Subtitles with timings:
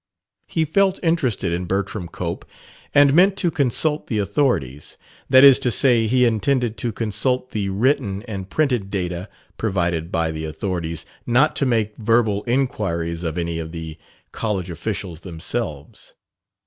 [0.47, 2.43] He felt interested in Bertram Cope
[2.91, 4.97] and meant to consult the authorities.
[5.29, 10.31] That is to say, he intended to consult the written and printed data provided by
[10.31, 13.99] the authorities, not to make verbal inquiries of any of the
[14.31, 16.15] college officials themselves.